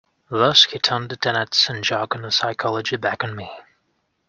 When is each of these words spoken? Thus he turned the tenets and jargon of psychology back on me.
Thus 0.31 0.63
he 0.65 0.79
turned 0.79 1.11
the 1.11 1.15
tenets 1.15 1.69
and 1.69 1.83
jargon 1.83 2.25
of 2.25 2.33
psychology 2.33 2.97
back 2.97 3.23
on 3.23 3.35
me. 3.35 3.51